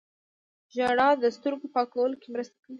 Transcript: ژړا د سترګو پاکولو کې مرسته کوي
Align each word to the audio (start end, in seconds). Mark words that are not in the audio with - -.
ژړا 0.75 1.09
د 1.23 1.25
سترګو 1.37 1.67
پاکولو 1.75 2.19
کې 2.21 2.27
مرسته 2.35 2.55
کوي 2.63 2.69